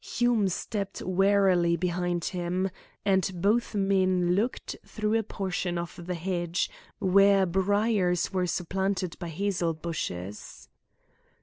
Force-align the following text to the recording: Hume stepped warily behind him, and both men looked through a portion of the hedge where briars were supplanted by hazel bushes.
Hume 0.03 0.47
stepped 0.49 1.03
warily 1.03 1.77
behind 1.77 2.23
him, 2.25 2.71
and 3.05 3.29
both 3.35 3.75
men 3.75 4.33
looked 4.33 4.75
through 4.83 5.13
a 5.13 5.21
portion 5.21 5.77
of 5.77 6.07
the 6.07 6.15
hedge 6.15 6.71
where 6.97 7.45
briars 7.45 8.33
were 8.33 8.47
supplanted 8.47 9.15
by 9.19 9.29
hazel 9.29 9.75
bushes. 9.75 10.69